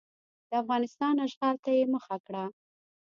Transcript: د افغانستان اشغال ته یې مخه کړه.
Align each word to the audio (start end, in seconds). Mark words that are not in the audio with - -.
د 0.49 0.51
افغانستان 0.61 1.15
اشغال 1.27 1.55
ته 1.63 1.69
یې 1.77 1.83
مخه 1.93 2.15
کړه. 2.25 2.43